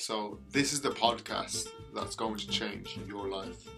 So 0.00 0.38
this 0.50 0.72
is 0.72 0.80
the 0.80 0.88
podcast 0.88 1.68
that's 1.94 2.16
going 2.16 2.36
to 2.38 2.48
change 2.48 2.98
your 3.06 3.28
life. 3.28 3.68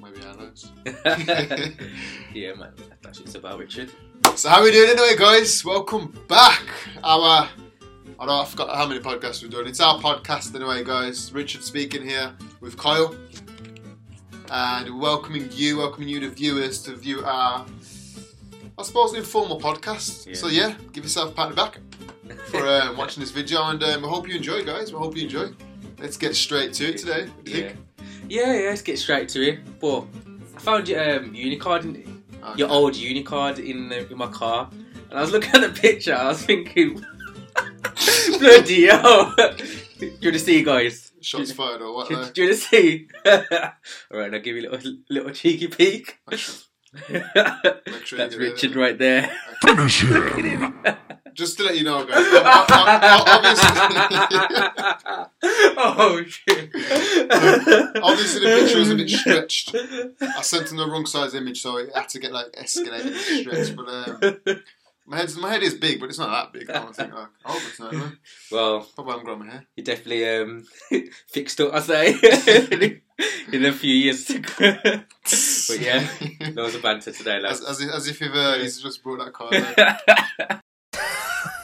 Maybe 0.00 0.20
lives. 0.20 0.70
yeah, 2.32 2.54
man. 2.54 2.72
That's 3.02 3.18
it's 3.18 3.34
about, 3.34 3.58
Richard. 3.58 3.90
So 4.36 4.48
how 4.48 4.62
we 4.62 4.70
doing 4.70 4.90
anyway, 4.90 5.16
guys? 5.18 5.64
Welcome 5.64 6.16
back. 6.28 6.62
Our 7.02 7.48
I 7.48 7.48
don't 8.18 8.26
know, 8.28 8.42
I 8.42 8.44
forgot 8.44 8.76
how 8.76 8.86
many 8.86 9.00
podcasts 9.00 9.42
we're 9.42 9.48
doing. 9.48 9.66
It's 9.66 9.80
our 9.80 9.98
podcast 9.98 10.54
anyway, 10.54 10.84
guys. 10.84 11.32
Richard 11.32 11.64
speaking 11.64 12.06
here 12.06 12.32
with 12.60 12.78
Kyle. 12.78 13.12
And 14.52 15.00
welcoming 15.00 15.48
you, 15.50 15.78
welcoming 15.78 16.08
you, 16.08 16.20
the 16.20 16.28
viewers, 16.28 16.80
to 16.84 16.94
view 16.94 17.24
our, 17.24 17.66
I 18.78 18.82
suppose, 18.84 19.14
informal 19.14 19.60
podcast. 19.60 20.28
Yeah. 20.28 20.34
So 20.34 20.46
yeah, 20.46 20.76
give 20.92 21.02
yourself 21.02 21.32
a 21.32 21.34
pat 21.34 21.46
on 21.46 21.50
the 21.50 21.56
back 21.56 21.80
for 22.46 22.66
um, 22.66 22.96
watching 22.96 23.20
this 23.20 23.30
video, 23.30 23.62
and 23.68 23.82
um, 23.82 24.04
I 24.04 24.08
hope 24.08 24.28
you 24.28 24.36
enjoy, 24.36 24.64
guys. 24.64 24.92
We 24.92 24.98
hope 24.98 25.16
you 25.16 25.24
enjoy. 25.24 25.48
Let's 25.98 26.16
get 26.16 26.34
straight 26.36 26.72
to 26.74 26.88
it 26.90 26.98
today. 26.98 27.26
What 27.26 27.44
do 27.44 27.52
you 27.52 27.64
Yeah. 27.64 27.72
Yeah, 28.28 28.52
yeah, 28.54 28.68
let's 28.70 28.82
get 28.82 28.98
straight 28.98 29.28
to 29.30 29.42
it. 29.46 29.80
But 29.80 30.04
I 30.56 30.60
found 30.60 30.88
your 30.88 31.18
um, 31.18 31.34
Unicard, 31.34 31.84
in, 31.84 32.22
Okay. 32.42 32.58
your 32.58 32.68
old 32.70 32.94
Unicard 32.94 33.58
in, 33.58 33.88
the, 33.88 34.10
in 34.10 34.16
my 34.18 34.26
car. 34.28 34.68
And 35.10 35.18
I 35.18 35.20
was 35.22 35.30
looking 35.30 35.54
at 35.54 35.60
the 35.62 35.80
picture, 35.80 36.14
I 36.14 36.28
was 36.28 36.42
thinking, 36.42 37.04
bloody 38.38 38.86
hell. 38.86 39.34
Do 39.98 40.06
you 40.06 40.10
want 40.10 40.34
to 40.34 40.38
see, 40.38 40.62
guys? 40.62 41.12
Shots 41.20 41.52
fired 41.52 41.80
or 41.80 41.94
what? 41.94 42.08
Do, 42.08 42.16
do 42.32 42.42
you 42.42 42.48
want 42.48 42.60
to 42.60 42.66
see? 42.66 43.08
Alright, 44.12 44.34
I'll 44.34 44.40
give 44.40 44.56
you 44.56 44.68
a 44.68 44.72
little, 44.72 44.96
little 45.08 45.30
cheeky 45.30 45.68
peek. 45.68 46.18
Make 46.30 46.38
sure 46.40 46.58
That's 47.12 48.10
get 48.10 48.32
it. 48.34 48.38
Richard 48.38 48.76
right 48.76 48.98
there. 48.98 49.34
Just 51.34 51.56
to 51.58 51.64
let 51.64 51.76
you 51.76 51.84
know, 51.84 52.04
guys. 52.04 52.16
I- 52.16 52.66
I- 52.68 53.54
I- 55.06 55.26
oh 55.76 56.22
shit! 56.26 56.70
obviously, 56.74 58.00
obviously 58.02 58.40
the 58.40 58.60
picture 58.60 58.78
was 58.78 58.90
a 58.90 58.94
bit 58.94 59.10
stretched. 59.10 59.74
I 60.20 60.42
sent 60.42 60.70
him 60.70 60.76
the 60.78 60.86
wrong 60.88 61.06
size 61.06 61.34
image, 61.34 61.60
so 61.60 61.76
it 61.78 61.90
had 61.94 62.08
to 62.10 62.18
get 62.20 62.32
like 62.32 62.52
escalated 62.52 63.06
and 63.06 63.16
stretched. 63.16 63.76
But 63.76 63.88
um, 63.88 64.62
my 65.06 65.16
head's 65.18 65.36
my 65.36 65.50
head 65.50 65.62
is 65.62 65.74
big, 65.74 66.00
but 66.00 66.08
it's 66.08 66.18
not 66.18 66.30
that 66.30 66.52
big. 66.58 66.70
I 66.70 66.74
don't 66.74 66.94
think. 66.94 67.12
Like, 67.12 67.28
I 67.44 67.52
hope 67.52 67.62
it's 67.68 67.80
not. 67.80 67.92
Man. 67.92 68.18
well, 68.50 68.88
Probably 68.94 69.10
haven't 69.12 69.26
grown 69.26 69.38
my 69.40 69.46
hair. 69.50 69.66
you 69.76 69.84
definitely 69.84 70.28
um, 70.38 70.64
fixed 71.28 71.60
up, 71.60 71.74
I 71.74 71.80
say, 71.80 72.12
in 73.52 73.64
a 73.64 73.72
few 73.72 73.92
years. 73.94 74.26
but 74.28 75.80
yeah, 75.80 76.08
loads 76.54 76.74
of 76.76 76.82
banter 76.82 77.12
today, 77.12 77.36
as, 77.36 77.42
lads. 77.42 77.64
as, 77.64 77.80
if, 77.80 77.90
as 77.90 78.08
if 78.08 78.20
you've, 78.20 78.34
uh, 78.34 78.54
he's 78.54 78.80
just 78.80 79.02
brought 79.02 79.18
that 79.18 79.32
car. 79.32 80.60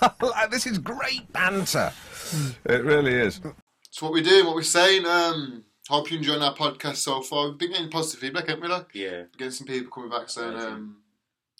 Like. 0.00 0.50
this 0.50 0.66
is 0.66 0.78
great 0.78 1.32
banter. 1.32 1.92
It 2.64 2.84
really 2.84 3.14
is. 3.14 3.40
So 3.90 4.06
what 4.06 4.12
we're 4.12 4.22
doing, 4.22 4.46
what 4.46 4.54
we're 4.54 4.62
saying. 4.62 5.06
Um, 5.06 5.64
hope 5.88 6.10
you're 6.10 6.18
enjoying 6.18 6.42
our 6.42 6.54
podcast 6.54 6.96
so 6.96 7.20
far. 7.20 7.48
We've 7.48 7.58
been 7.58 7.72
getting 7.72 7.90
positive 7.90 8.20
feedback, 8.20 8.46
haven't 8.48 8.62
we? 8.62 8.68
Like 8.68 8.94
yeah, 8.94 9.24
getting 9.36 9.52
some 9.52 9.66
people 9.66 9.90
coming 9.90 10.10
back 10.10 10.30
saying 10.30 10.58
um, 10.58 10.98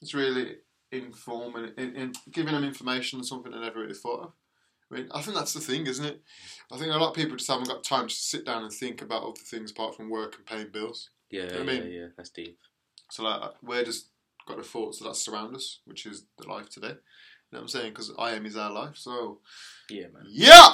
it's 0.01 0.15
really 0.15 0.57
informing, 0.93 1.73
and 1.77 1.79
in, 1.79 1.97
in, 1.97 2.13
giving 2.31 2.55
them 2.55 2.65
information 2.65 3.19
on 3.19 3.25
something 3.25 3.53
they 3.53 3.59
never 3.59 3.81
really 3.81 3.95
thought 3.95 4.23
of. 4.23 4.33
I 4.91 4.97
mean, 4.97 5.09
I 5.13 5.21
think 5.23 5.37
that's 5.37 5.53
the 5.53 5.61
thing, 5.61 5.87
isn't 5.87 6.05
it? 6.05 6.21
I 6.73 6.77
think 6.77 6.93
a 6.93 6.97
lot 6.97 7.11
of 7.11 7.15
people 7.15 7.37
just 7.37 7.51
haven't 7.51 7.69
got 7.69 7.85
time 7.85 8.09
to 8.09 8.15
sit 8.15 8.45
down 8.45 8.65
and 8.65 8.73
think 8.73 9.03
about 9.03 9.23
other 9.23 9.41
things 9.41 9.71
apart 9.71 9.97
from 9.97 10.11
work 10.11 10.37
and 10.37 10.47
paying 10.47 10.73
bills. 10.73 11.11
yeah, 11.31 11.49
I 11.55 11.63
yeah, 11.63 11.83
yeah. 11.85 12.07
That's 12.17 12.31
deep. 12.31 12.59
So 13.11 13.23
like, 13.25 13.53
we're 13.63 13.85
just 13.85 14.09
got 14.47 14.57
the 14.57 14.65
thoughts 14.65 14.99
that 14.99 15.15
surround 15.15 15.55
us, 15.55 15.81
which 15.85 16.07
is 16.07 16.25
the 16.39 16.49
life 16.49 16.69
today. 16.69 16.95
You 17.51 17.57
know 17.57 17.63
what 17.63 17.63
I'm 17.63 17.69
saying? 17.69 17.89
Because 17.93 18.13
I 18.19 18.33
am 18.33 18.47
is 18.47 18.57
our 18.57 18.71
life. 18.71 18.97
So 18.97 19.41
Yeah, 19.89 20.07
man. 20.13 20.25
yeah, 20.29 20.69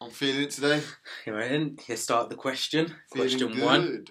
I'm 0.00 0.10
feeling 0.10 0.42
it 0.44 0.50
today. 0.50 0.80
Right, 1.26 1.50
then, 1.50 1.76
let's 1.88 2.02
start 2.02 2.30
the 2.30 2.36
question. 2.36 2.86
Feeling 3.12 3.28
Question 3.28 3.52
good. 3.52 3.62
one: 3.62 4.06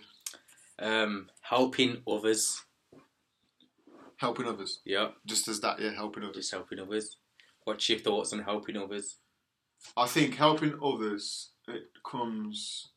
um, 0.80 1.30
helping 1.42 2.04
others. 2.08 2.62
Helping 4.18 4.46
others, 4.46 4.82
Yeah, 4.86 5.10
just 5.26 5.48
as 5.48 5.60
that. 5.62 5.80
Yeah, 5.82 5.96
helping 5.96 6.22
others. 6.24 6.36
just 6.36 6.52
helping 6.52 6.80
others. 6.80 7.18
What's 7.64 7.90
your 7.90 7.98
thoughts 7.98 8.34
on 8.34 8.40
helping 8.44 8.78
others? 8.78 9.18
I 9.98 10.06
think 10.06 10.36
helping 10.36 10.78
others 10.84 11.50
it 11.68 11.90
comes 12.06 12.90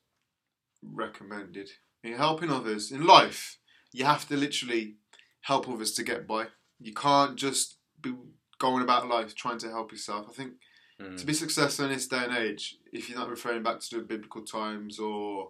recommended. 0.82 1.70
In 2.02 2.12
helping 2.12 2.50
others 2.50 2.92
in 2.92 3.06
life, 3.06 3.58
you 3.90 4.04
have 4.04 4.28
to 4.28 4.36
literally 4.36 4.96
help 5.40 5.66
others 5.66 5.92
to 5.92 6.02
get 6.02 6.26
by. 6.26 6.48
You 6.78 6.92
can't 6.92 7.36
just 7.36 7.78
be 8.02 8.12
going 8.58 8.82
about 8.82 9.08
life 9.08 9.34
trying 9.34 9.58
to 9.58 9.68
help 9.70 9.92
yourself. 9.92 10.26
I 10.28 10.32
think 10.32 10.54
Mm. 11.00 11.18
to 11.18 11.26
be 11.26 11.34
successful 11.34 11.86
in 11.86 11.90
this 11.90 12.06
day 12.06 12.22
and 12.24 12.32
age, 12.36 12.78
if 12.92 13.08
you're 13.08 13.18
not 13.18 13.28
referring 13.28 13.64
back 13.64 13.80
to 13.80 13.96
the 13.96 14.02
biblical 14.02 14.42
times 14.42 15.00
or 15.00 15.48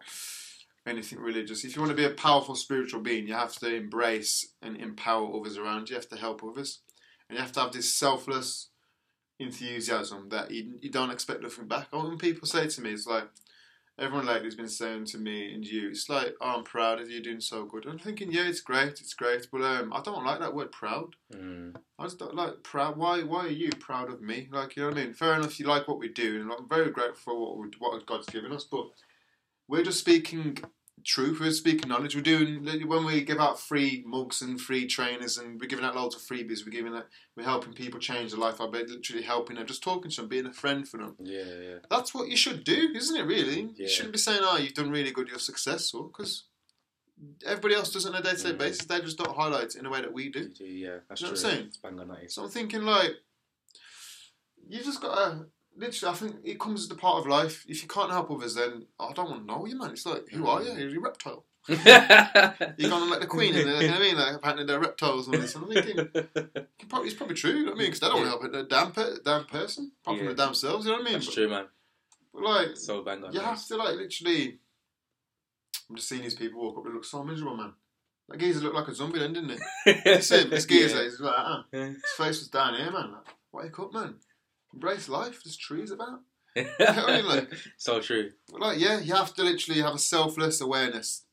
anything 0.87 1.19
religious, 1.19 1.65
if 1.65 1.77
you 1.77 1.83
want 1.83 1.91
to 1.91 1.97
be 1.97 2.05
a 2.07 2.11
powerful 2.11 2.55
spiritual 2.55 3.03
being, 3.03 3.29
you 3.29 3.35
have 3.35 3.55
to 3.57 3.75
embrace 3.75 4.55
and 4.63 4.79
empower 4.79 5.39
others 5.39 5.59
around 5.59 5.91
you. 5.91 5.95
You 5.97 6.01
have 6.01 6.09
to 6.09 6.17
help 6.17 6.43
others, 6.43 6.81
and 7.29 7.37
you 7.37 7.43
have 7.43 7.53
to 7.53 7.61
have 7.61 7.73
this 7.73 7.95
selfless 7.95 8.71
enthusiasm 9.39 10.29
that 10.31 10.51
you, 10.51 10.79
you 10.81 10.91
don't 10.91 11.11
expect 11.11 11.43
nothing 11.43 11.69
back. 11.69 11.89
And 11.93 12.09
When 12.09 12.19
people 12.19 12.47
say 12.49 12.67
to 12.67 12.81
me, 12.81 12.93
it's 12.93 13.07
like 13.07 13.29
everyone 13.99 14.27
lately 14.27 14.47
has 14.47 14.57
been 14.57 14.69
saying 14.69 15.05
to 15.07 15.19
me 15.19 15.55
and 15.55 15.65
you, 15.65 15.91
it's 15.91 16.09
like, 16.09 16.35
oh, 16.41 16.57
I'm 16.57 16.65
proud 16.65 17.01
of 17.01 17.11
you 17.11 17.23
doing 17.23 17.41
so 17.41 17.65
good. 17.65 17.87
I'm 17.87 17.99
thinking, 17.99 18.33
yeah, 18.33 18.47
it's 18.47 18.61
great, 18.61 19.01
it's 19.01 19.15
great, 19.15 19.47
but 19.53 19.63
um, 19.63 19.93
I 19.93 20.01
don't 20.01 20.25
like 20.25 20.41
that 20.41 20.55
word 20.55 20.73
proud. 20.73 21.15
Mm. 21.33 21.77
I 21.99 22.05
just 22.05 22.19
don't 22.19 22.35
like 22.35 22.63
proud. 22.63 22.97
Why? 22.97 23.23
Why 23.23 23.47
are 23.47 23.51
you 23.51 23.71
proud 23.71 24.11
of 24.11 24.21
me? 24.21 24.49
Like 24.51 24.77
you 24.77 24.83
know 24.83 24.89
what 24.89 24.99
I 24.99 25.05
mean? 25.05 25.15
Fair 25.15 25.35
enough. 25.35 25.61
You 25.61 25.67
like 25.67 25.87
what 25.87 25.99
we 25.99 26.09
do, 26.09 26.41
and 26.41 26.51
I'm 26.51 26.69
very 26.69 26.91
grateful 26.91 27.35
for 27.35 27.41
what 27.41 27.59
we, 27.59 27.71
what 27.79 28.05
God's 28.07 28.29
given 28.29 28.53
us. 28.53 28.65
But 28.65 28.89
we're 29.69 29.85
just 29.85 30.01
speaking 30.01 30.59
truth. 31.05 31.39
We're 31.41 31.51
speaking 31.53 31.89
knowledge. 31.89 32.15
We're 32.17 32.23
doing 32.23 32.65
when 32.89 33.05
we 33.05 33.23
give 33.23 33.39
out 33.39 33.61
free 33.61 34.03
mugs 34.07 34.43
and 34.43 34.61
free 34.61 34.87
trainers, 34.87 35.39
and 35.39 35.61
we're 35.61 35.67
giving 35.69 35.85
out 35.85 35.95
loads 35.95 36.17
of 36.17 36.23
freebies. 36.23 36.65
We're 36.65 36.73
giving 36.73 36.95
it. 36.95 37.07
We're 37.37 37.45
helping 37.45 37.73
people 37.75 38.01
change 38.01 38.31
their 38.33 38.41
life. 38.41 38.61
I'm 38.61 38.71
literally 38.71 39.23
helping 39.23 39.57
them, 39.57 39.67
just 39.67 39.83
talking 39.83 40.11
to 40.11 40.21
them, 40.23 40.29
being 40.29 40.47
a 40.47 40.53
friend 40.53 40.89
for 40.89 40.97
them. 40.99 41.17
Yeah, 41.21 41.45
yeah. 41.63 41.77
That's 41.91 42.15
what 42.15 42.29
you 42.29 42.37
should 42.37 42.65
do, 42.65 42.91
isn't 42.95 43.17
it? 43.17 43.25
Really, 43.25 43.63
Yeah. 43.63 43.85
you 43.85 43.89
shouldn't 43.89 44.13
be 44.13 44.19
saying, 44.19 44.41
"Oh, 44.43 44.57
you've 44.57 44.75
done 44.75 44.91
really 44.91 45.11
good. 45.13 45.29
You're 45.29 45.39
successful," 45.39 46.05
because. 46.05 46.45
Everybody 47.47 47.75
else 47.77 47.93
does 47.93 48.07
it 48.07 48.09
on 48.09 48.17
a 48.17 48.23
day-to-day 48.23 48.55
Mm. 48.55 48.59
basis. 48.59 48.87
They 48.87 49.01
just 49.01 49.17
don't 49.17 49.37
highlight 49.37 49.67
it 49.67 49.77
in 49.77 49.87
a 49.87 49.91
way 49.91 50.01
that 50.01 50.13
we 50.13 50.31
do. 50.31 50.49
Do, 50.49 50.65
yeah, 50.65 50.99
that's 51.09 51.21
You 51.21 51.29
know 51.29 51.33
true. 51.35 51.43
what 51.43 51.45
I'm 51.47 51.57
saying? 51.59 51.67
It's 51.69 51.77
bang 51.77 52.01
on 52.01 52.09
that. 52.09 52.25
is. 52.25 52.35
So 52.35 52.43
I'm 52.43 52.51
thinking 52.51 52.83
like 52.83 53.13
you 54.67 54.83
just 54.83 55.01
gotta 55.01 55.47
literally 55.77 56.13
I 56.13 56.17
think 56.17 56.37
it 56.45 56.61
comes 56.61 56.83
as 56.83 56.89
the 56.89 56.95
part 56.95 57.19
of 57.19 57.27
life. 57.27 57.65
If 57.69 57.83
you 57.83 57.89
can't 57.89 58.11
help 58.11 58.31
others 58.31 58.55
then 58.55 58.87
I 58.99 59.13
don't 59.13 59.31
want 59.31 59.43
to 59.43 59.47
know 59.47 59.67
you 59.67 59.77
man. 59.79 59.91
It's 59.93 60.07
like 60.07 60.29
who 60.31 60.47
are 60.47 60.63
you? 60.63 60.71
Mm. 60.71 60.79
You're 60.93 60.99
a 60.99 61.03
reptile. 61.03 61.45
You're 61.69 62.91
gonna 62.91 63.07
like 63.11 63.21
the 63.21 63.27
queen 63.27 63.55
and 63.55 63.61
you 63.61 63.65
know 63.67 63.75
what 63.93 63.97
I 63.97 63.99
mean? 63.99 64.17
Like 64.17 64.35
apparently 64.37 64.67
they're 64.67 64.81
reptiles 64.81 65.29
and 65.29 65.43
this 65.43 65.55
and 65.55 65.65
I'm 65.65 65.73
thinking 65.73 66.09
probably, 66.89 67.09
it's 67.09 67.17
probably 67.17 67.37
true, 67.37 67.53
you 67.53 67.65
know 67.65 67.71
what 67.71 67.77
I 67.77 67.79
mean? 67.79 67.87
Because 67.87 68.01
they 68.01 68.09
don't 68.09 68.17
want 68.29 68.43
to 68.43 68.49
help 68.51 68.67
a 68.67 68.69
damn, 68.69 68.93
per, 68.93 69.17
damn 69.25 69.45
person 69.47 69.93
apart 70.03 70.19
from 70.19 70.27
the 70.27 70.35
damn 70.35 70.53
selves, 70.55 70.85
you 70.85 70.93
know 70.93 70.99
what 70.99 71.07
I 71.07 71.11
mean? 71.11 71.13
That's 71.15 71.27
But, 71.27 71.35
true, 71.35 71.49
man. 71.49 71.65
but 72.35 72.43
like 72.43 72.77
So 72.77 73.03
bang 73.03 73.25
on. 73.25 73.33
you 73.33 73.41
have 73.41 73.65
to 73.69 73.77
like 73.77 73.97
literally 73.97 74.59
I'm 75.89 75.97
just 75.97 76.09
seeing 76.09 76.23
these 76.23 76.35
people 76.35 76.61
walk 76.61 76.77
up 76.77 76.85
they 76.85 76.91
look 76.91 77.05
so 77.05 77.25
miserable 77.25 77.57
man. 77.57 77.73
That 78.29 78.39
geezer 78.39 78.61
looked 78.61 78.77
like 78.77 78.89
a 78.89 78.95
zombie 78.95 79.19
then, 79.19 79.33
didn't 79.35 79.59
he? 79.85 80.21
See 80.21 80.43
him, 80.43 80.51
this 80.51 80.65
geezer, 80.67 81.03
he's 81.03 81.21
like, 81.21 81.35
ah. 81.37 81.65
Yeah. 81.73 81.89
His 81.89 82.03
face 82.17 82.39
was 82.41 82.49
down 82.49 82.75
here, 82.75 82.91
man. 82.91 83.13
Like, 83.13 83.27
wake 83.53 83.79
up, 83.79 83.93
man. 83.93 84.15
Embrace 84.75 85.09
life. 85.09 85.43
There's 85.45 85.57
trees 85.57 85.91
about. 85.91 86.21
Yeah. 86.57 86.67
I 86.79 87.17
mean, 87.17 87.27
like- 87.27 87.53
so 87.79 88.01
true. 88.01 88.31
Like, 88.51 88.79
yeah, 88.79 89.01
you 89.01 89.13
have 89.15 89.35
to 89.35 89.43
literally 89.43 89.81
have 89.81 89.95
a 89.95 89.99
selfless 89.99 90.61
awareness, 90.61 91.25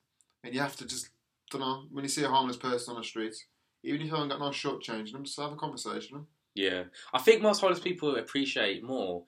and 0.44 0.54
you 0.56 0.60
have 0.62 0.76
to 0.78 0.86
just, 0.88 1.10
don't 1.52 1.62
know, 1.62 1.84
when 1.92 2.04
you 2.04 2.10
see 2.10 2.24
a 2.24 2.28
homeless 2.28 2.58
person 2.58 2.96
on 2.96 3.02
the 3.02 3.06
street, 3.08 3.36
even 3.84 4.02
if 4.02 4.08
you 4.08 4.14
haven't 4.14 4.30
got 4.30 4.40
no 4.40 4.52
short 4.52 4.82
change, 4.82 5.12
them 5.12 5.24
just 5.24 5.40
have 5.40 5.52
a 5.52 5.56
conversation. 5.56 6.26
Yeah, 6.56 6.84
I 7.14 7.20
think 7.20 7.42
most 7.42 7.62
homeless 7.62 7.80
people 7.80 8.16
appreciate 8.16 8.84
more 8.84 9.24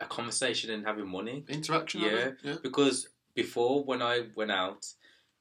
a 0.00 0.04
conversation 0.06 0.70
than 0.70 0.84
having 0.84 1.08
money 1.10 1.44
Interaction. 1.48 2.02
Yeah. 2.02 2.30
yeah. 2.42 2.56
because 2.62 3.08
before 3.34 3.82
when 3.84 4.02
I 4.02 4.26
went 4.36 4.50
out, 4.50 4.84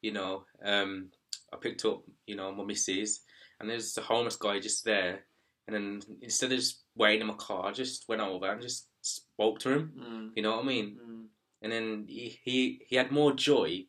you 0.01 0.12
know, 0.13 0.45
um, 0.63 1.10
I 1.54 1.57
picked 1.57 1.83
up, 1.86 2.04
you 2.25 2.36
know, 2.36 2.54
my 2.54 2.63
missus, 2.63 3.19
and 3.60 3.69
there's 3.69 3.98
a 3.98 4.01
homeless 4.01 4.38
guy 4.38 4.60
just 4.60 4.86
there, 4.86 5.25
and 5.68 5.75
then 5.75 6.01
instead 6.22 6.51
of 6.54 6.60
just 6.60 6.82
waiting 6.95 7.22
in 7.22 7.28
my 7.28 7.34
car, 7.36 7.72
just 7.72 8.07
went 8.07 8.22
over 8.22 8.51
and 8.51 8.62
just 8.62 8.88
spoke 9.01 9.60
to 9.60 9.69
him. 9.69 9.94
Mm, 9.98 10.31
You 10.36 10.44
know 10.44 10.56
what 10.57 10.66
I 10.66 10.68
mean? 10.68 10.98
mm, 11.04 11.25
And 11.62 11.72
then 11.72 12.06
he 12.07 12.40
he, 12.44 12.81
he 12.88 12.95
had 12.95 13.12
more 13.12 13.34
joy 13.34 13.86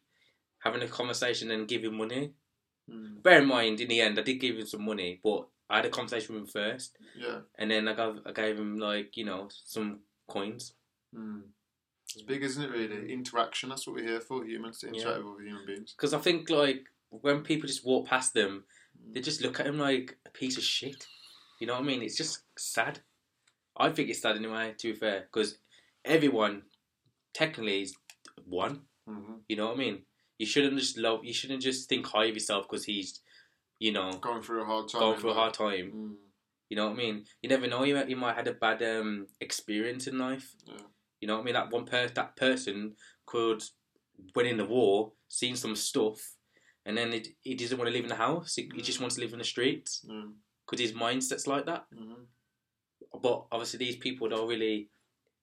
having 0.59 0.83
a 0.83 0.89
conversation 0.89 1.49
than 1.49 1.67
giving 1.67 1.95
money. 1.97 2.33
mm, 2.91 3.23
Bear 3.23 3.43
in 3.43 3.49
mind, 3.49 3.81
in 3.81 3.89
the 3.89 4.01
end, 4.01 4.19
I 4.19 4.23
did 4.23 4.41
give 4.41 4.57
him 4.59 4.67
some 4.67 4.85
money, 4.85 5.21
but 5.23 5.49
I 5.71 5.77
had 5.77 5.87
a 5.87 5.91
conversation 5.91 6.35
with 6.35 6.45
him 6.45 6.49
first, 6.49 6.97
yeah. 7.17 7.41
and 7.59 7.71
then 7.71 7.89
I 7.89 7.95
gave 7.95 8.21
I 8.27 8.33
gave 8.33 8.59
him 8.59 8.79
like 8.79 9.17
you 9.17 9.25
know 9.25 9.49
some 9.51 10.01
coins. 10.29 10.75
Mm. 11.15 11.43
It's 12.15 12.23
big, 12.23 12.43
isn't 12.45 12.63
it? 12.63 12.71
Really, 12.71 13.13
interaction. 13.13 13.71
That's 13.71 13.87
what 13.87 13.97
we're 13.97 14.07
here 14.09 14.21
for. 14.21 14.45
Humans 14.45 14.79
to 14.81 14.89
interact 14.89 15.19
with 15.25 15.35
other 15.35 15.43
human 15.43 15.67
beings. 15.67 15.95
Because 15.97 16.15
I 16.15 16.19
think 16.19 16.49
like 16.51 16.85
when 17.11 17.43
people 17.43 17.67
just 17.67 17.85
walk 17.85 18.07
past 18.07 18.35
them, 18.35 18.65
they 19.13 19.21
just 19.21 19.41
look 19.43 19.59
at 19.59 19.67
him 19.67 19.79
like 19.79 20.17
a 20.27 20.31
piece 20.31 20.57
of 20.59 20.63
shit. 20.63 21.07
You 21.65 21.69
know 21.69 21.77
what 21.77 21.85
I 21.85 21.87
mean? 21.87 22.03
It's 22.03 22.19
just 22.19 22.43
sad. 22.59 22.99
I 23.75 23.89
think 23.89 24.11
it's 24.11 24.21
sad 24.21 24.37
anyway. 24.37 24.75
To 24.77 24.93
be 24.93 24.99
fair, 24.99 25.21
because 25.33 25.57
everyone 26.05 26.65
technically 27.33 27.81
is 27.81 27.95
one. 28.45 28.83
hmm 29.09 29.37
You 29.49 29.57
know 29.57 29.69
what 29.69 29.77
I 29.77 29.79
mean? 29.79 30.03
You 30.39 30.45
shouldn't 30.45 30.79
just 30.79 30.99
love. 30.99 31.21
You 31.25 31.33
shouldn't 31.33 31.63
just 31.63 31.89
think 31.89 32.07
high 32.07 32.27
of 32.27 32.35
yourself 32.35 32.67
because 32.69 32.85
he's, 32.85 33.23
you 33.79 33.93
know, 33.93 34.13
Going 34.21 34.43
through 34.43 34.61
a 34.65 34.67
hard 34.67 34.89
time. 34.91 35.01
going 35.01 35.19
through 35.19 35.31
a 35.31 35.41
hard 35.43 35.55
time. 35.55 35.87
Mm. 35.95 36.15
You 36.69 36.77
know 36.77 36.89
what 36.89 36.93
I 36.93 36.97
mean? 36.97 37.25
You 37.41 37.49
never 37.49 37.67
know. 37.67 37.83
You 37.85 37.95
might, 37.95 38.11
you 38.11 38.17
might 38.17 38.37
have 38.37 38.45
had 38.45 38.49
a 38.49 38.53
bad 38.53 38.83
um, 38.83 39.27
experience 39.41 40.07
in 40.07 40.19
life. 40.19 40.55
Yeah. 40.67 40.75
You 41.23 41.29
know 41.29 41.37
what 41.37 41.41
I 41.41 41.45
mean? 41.45 41.55
That 41.55 41.71
one 41.73 41.87
per 41.87 42.09
that 42.09 42.37
person 42.37 42.93
could 43.25 43.63
win 44.37 44.45
in 44.49 44.59
the 44.59 44.67
war, 44.67 45.13
seen 45.29 45.57
some 45.57 45.77
stuff, 45.77 46.35
and 46.85 46.95
then 46.99 47.15
it, 47.15 47.29
he 47.41 47.55
doesn't 47.55 47.79
want 47.79 47.89
to 47.89 47.95
live 47.95 48.05
in 48.05 48.11
the 48.11 48.17
house. 48.29 48.57
He, 48.57 48.71
he 48.75 48.83
just 48.83 49.01
wants 49.01 49.15
to 49.15 49.23
live 49.23 49.33
in 49.33 49.39
the 49.39 49.45
streets 49.55 50.05
Yeah. 50.07 50.25
Because 50.67 50.81
his 50.81 50.93
mindset's 50.93 51.47
like 51.47 51.67
that. 51.67 51.87
Mhm. 51.95 52.27
But 53.23 53.47
obviously, 53.53 53.79
these 53.79 53.97
people 53.97 54.29
don't 54.29 54.49
really 54.49 54.91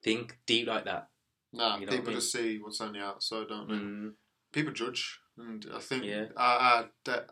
think 0.03 0.37
deep 0.45 0.67
like 0.67 0.85
that. 0.85 1.09
Nah, 1.53 1.77
You 1.77 1.85
know 1.85 1.91
what 1.91 1.93
I 1.93 1.97
people 1.97 2.11
mean? 2.11 2.19
just 2.19 2.31
see 2.31 2.57
what's 2.59 2.81
on 2.81 2.93
the 2.93 2.99
outside, 2.99 3.47
don't 3.49 3.67
they? 3.67 3.75
Mm, 3.75 4.13
People 4.53 4.73
judge, 4.73 5.19
and 5.37 5.65
I 5.73 5.79
think 5.79 6.03
Yeah. 6.03 6.25
our, 6.35 6.89
our, 7.07 7.25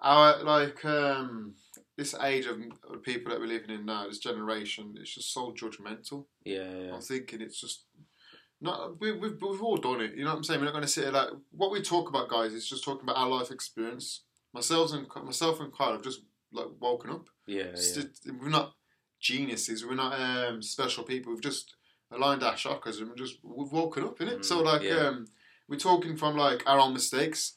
our 0.00 0.42
like 0.44 0.82
um, 0.86 1.54
this 1.96 2.14
age 2.14 2.46
of 2.46 2.58
people 3.02 3.30
that 3.30 3.40
we're 3.40 3.46
living 3.46 3.70
in 3.70 3.84
now, 3.84 4.06
this 4.08 4.18
generation, 4.18 4.94
it's 4.98 5.14
just 5.14 5.32
so 5.34 5.52
judgmental. 5.52 6.26
yeah, 6.44 6.72
yeah, 6.78 6.94
I'm 6.94 7.00
thinking 7.02 7.42
it's 7.42 7.60
just 7.60 7.84
not. 8.60 8.98
We, 9.00 9.12
we've 9.12 9.36
we've 9.42 9.62
all 9.62 9.76
done 9.76 10.00
it. 10.00 10.14
You 10.14 10.24
know 10.24 10.30
what 10.30 10.36
I'm 10.38 10.44
saying? 10.44 10.60
We're 10.60 10.66
not 10.66 10.72
going 10.72 10.82
to 10.84 10.88
sit 10.88 11.04
here 11.04 11.12
like 11.12 11.30
what 11.50 11.70
we 11.70 11.82
talk 11.82 12.08
about, 12.08 12.28
guys. 12.30 12.52
Is 12.54 12.68
just 12.68 12.84
talking 12.84 13.02
about 13.02 13.16
our 13.18 13.28
life 13.28 13.50
experience. 13.50 14.22
Myself 14.54 14.92
and 14.94 15.06
myself 15.26 15.60
and 15.60 15.72
Kyle 15.72 15.92
have 15.92 16.02
just 16.02 16.22
like 16.52 16.66
woken 16.80 17.10
up. 17.10 17.26
yeah, 17.46 17.74
yeah. 17.76 18.32
we're 18.40 18.48
not 18.48 18.74
geniuses. 19.20 19.84
We're 19.84 19.94
not 19.94 20.18
um, 20.18 20.62
special 20.62 21.04
people. 21.04 21.32
We've 21.32 21.42
just 21.42 21.74
aligned 22.10 22.42
our 22.42 22.54
chakras 22.54 22.98
and 23.00 23.08
we're 23.08 23.14
just 23.16 23.38
we've 23.42 23.72
woken 23.72 24.04
up 24.04 24.20
in 24.20 24.28
it. 24.28 24.44
so 24.44 24.60
Mm, 24.62 24.64
like 24.64 24.82
yeah. 24.82 25.08
um, 25.08 25.26
we're 25.68 25.76
talking 25.78 26.16
from 26.16 26.36
like 26.36 26.62
our 26.66 26.78
own 26.78 26.92
mistakes. 26.94 27.54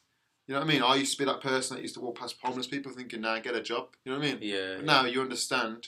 You 0.47 0.55
know 0.55 0.61
what 0.61 0.69
I 0.69 0.73
mean? 0.73 0.83
I 0.83 0.95
used 0.95 1.13
to 1.17 1.19
be 1.19 1.31
that 1.31 1.39
person 1.39 1.75
that 1.77 1.81
used 1.81 1.93
to 1.95 2.01
walk 2.01 2.19
past 2.19 2.35
homeless 2.41 2.67
people 2.67 2.91
thinking, 2.91 3.21
"Now 3.21 3.35
"Nah, 3.35 3.39
get 3.41 3.55
a 3.55 3.61
job." 3.61 3.95
You 4.03 4.11
know 4.11 4.17
what 4.19 4.27
I 4.27 4.31
mean? 4.31 4.39
yeah, 4.41 4.75
But 4.77 4.85
now 4.85 5.05
you 5.05 5.21
understand 5.21 5.87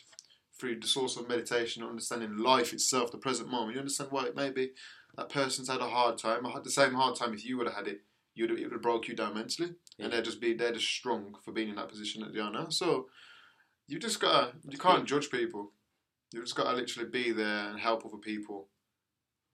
through 0.57 0.79
the 0.79 0.87
source 0.87 1.17
of 1.17 1.27
meditation, 1.27 1.83
understanding 1.83 2.37
life 2.37 2.71
itself, 2.71 3.11
the 3.11 3.17
present 3.17 3.49
moment. 3.49 3.73
You 3.73 3.79
understand 3.79 4.11
why 4.11 4.29
maybe 4.35 4.71
that 5.17 5.27
person's 5.29 5.67
had 5.67 5.81
a 5.81 5.89
hard 5.89 6.17
time. 6.17 6.45
I 6.45 6.51
had 6.51 6.63
the 6.63 6.69
same 6.71 6.93
hard 6.93 7.15
time 7.15 7.33
if 7.33 7.43
you 7.43 7.57
would 7.57 7.67
have 7.67 7.75
had 7.75 7.87
it. 7.87 8.01
You'd 8.35 8.51
have, 8.51 8.59
it 8.59 8.63
would 8.63 8.71
have 8.73 8.81
broke 8.81 9.07
you 9.07 9.15
down 9.15 9.33
mentally, 9.33 9.71
Yeah. 9.97 10.05
and 10.05 10.13
they're 10.13 10.21
just 10.21 10.41
be 10.41 10.53
they're 10.53 10.71
just 10.71 10.87
strong 10.87 11.35
for 11.43 11.51
being 11.51 11.69
in 11.69 11.75
that 11.75 11.89
position 11.89 12.21
that 12.21 12.33
they 12.33 12.39
are 12.39 12.51
now. 12.51 12.69
So 12.69 13.07
you 13.87 13.99
just 13.99 14.19
gotta 14.19 14.53
you 14.67 14.77
can't 14.77 15.05
judge 15.05 15.29
people. 15.29 15.71
You 16.33 16.41
just 16.41 16.55
gotta 16.55 16.75
literally 16.75 17.09
be 17.09 17.31
there 17.31 17.69
and 17.69 17.79
help 17.79 18.05
other 18.05 18.17
people, 18.17 18.69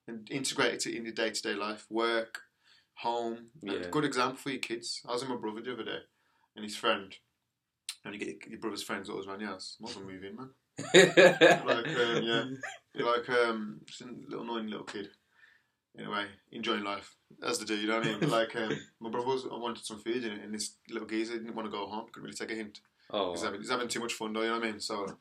and 0.07 0.27
integrate 0.31 0.85
it 0.85 0.95
in 0.95 1.03
your 1.03 1.13
day 1.13 1.29
to 1.29 1.41
day 1.41 1.55
life, 1.55 1.85
work, 1.89 2.39
home. 2.95 3.47
Yeah. 3.61 3.87
Good 3.91 4.05
example 4.05 4.37
for 4.37 4.49
your 4.49 4.59
kids. 4.59 5.01
I 5.07 5.11
was 5.11 5.21
with 5.21 5.29
my 5.31 5.35
brother 5.35 5.61
the 5.61 5.73
other 5.73 5.83
day, 5.83 5.99
and 6.55 6.63
his 6.63 6.75
friend. 6.77 7.13
And 8.05 8.13
you 8.13 8.19
get 8.19 8.47
your 8.47 8.59
brother's 8.61 8.83
friends 8.83 9.09
always 9.09 9.27
around 9.27 9.41
your 9.41 9.49
house. 9.49 9.75
Wasn't 9.81 10.05
moving, 10.07 10.37
man. 10.37 10.49
Like, 10.93 11.87
um, 11.87 12.23
yeah. 12.23 13.05
Like 13.05 13.29
um, 13.29 13.81
just 13.85 14.01
a 14.01 14.05
little 14.29 14.43
annoying 14.45 14.67
little 14.67 14.85
kid. 14.85 15.09
Anyway, 15.97 16.25
enjoying 16.51 16.83
life 16.83 17.15
as 17.43 17.59
they 17.59 17.65
do. 17.65 17.75
You 17.75 17.87
know 17.87 17.97
what 17.97 18.07
I 18.07 18.09
mean? 18.09 18.19
But 18.19 18.29
like 18.39 18.55
um, 18.55 18.71
my 18.99 19.09
brother 19.09 19.27
was, 19.27 19.45
I 19.45 19.57
wanted 19.57 19.83
some 19.85 19.99
food, 19.99 20.23
and, 20.23 20.41
and 20.41 20.53
this 20.53 20.75
little 20.89 21.07
geezer 21.07 21.37
didn't 21.37 21.55
want 21.55 21.67
to 21.67 21.71
go 21.71 21.87
home. 21.87 22.05
Couldn't 22.11 22.23
really 22.23 22.35
take 22.35 22.51
a 22.51 22.55
hint. 22.55 22.79
oh, 23.11 23.31
He's 23.31 23.43
having, 23.43 23.59
he's 23.59 23.69
having 23.69 23.87
too 23.87 23.99
much 23.99 24.13
fun, 24.13 24.33
though. 24.33 24.41
You 24.41 24.47
know 24.49 24.59
what 24.59 24.63
I 24.67 24.71
mean? 24.71 24.79
So. 24.79 25.17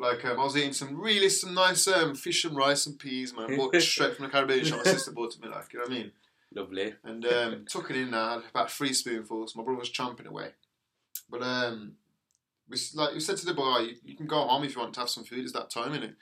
Like 0.00 0.24
um, 0.24 0.38
I 0.38 0.44
was 0.44 0.56
eating 0.56 0.72
some 0.72 0.96
really 1.00 1.28
some 1.28 1.54
nice 1.54 1.88
um, 1.88 2.14
fish 2.14 2.44
and 2.44 2.54
rice 2.56 2.86
and 2.86 2.96
peas, 2.96 3.34
man. 3.34 3.56
Bought 3.56 3.74
straight 3.82 4.14
from 4.14 4.26
the 4.26 4.30
Caribbean 4.30 4.64
shop. 4.64 4.84
My 4.84 4.84
sister 4.92 5.10
bought 5.10 5.34
it 5.34 5.40
to 5.40 5.42
me, 5.44 5.52
like 5.52 5.72
you 5.72 5.80
know 5.80 5.86
what 5.86 5.92
I 5.92 5.94
mean. 5.96 6.12
lovely. 6.54 6.94
And 7.02 7.26
um, 7.26 7.64
took 7.68 7.90
it 7.90 7.96
in 7.96 8.12
now, 8.12 8.34
had 8.38 8.48
about 8.48 8.70
three 8.70 8.92
spoonfuls. 8.92 9.56
My 9.56 9.64
brother 9.64 9.80
was 9.80 9.90
chomping 9.90 10.26
away. 10.26 10.50
But 11.28 11.42
um, 11.42 11.94
we, 12.68 12.78
like 12.94 13.14
we 13.14 13.18
said 13.18 13.38
to 13.38 13.46
the 13.46 13.54
boy, 13.54 13.78
you, 13.78 13.94
you 14.04 14.16
can 14.16 14.28
go 14.28 14.46
home 14.46 14.62
if 14.62 14.76
you 14.76 14.80
want 14.80 14.94
to 14.94 15.00
have 15.00 15.10
some 15.10 15.24
food. 15.24 15.40
It's 15.40 15.52
that 15.54 15.68
time, 15.68 15.90
innit? 15.90 16.14